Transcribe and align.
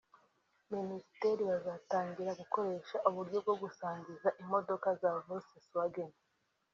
Minisiteri 0.75 1.41
bazatangira 1.51 2.31
gukoresha 2.41 2.95
uburyo 3.09 3.37
bwo 3.43 3.55
gusangira 3.61 4.29
imodoka 4.43 4.87
za 5.01 5.09
Volkswagen 5.25 6.11